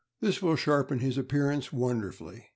This 0.19 0.41
will 0.41 0.55
sharpen 0.55 0.97
his 0.97 1.19
appear 1.19 1.51
ance 1.51 1.71
wonderfully. 1.71 2.47